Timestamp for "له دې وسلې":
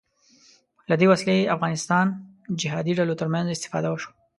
0.89-1.51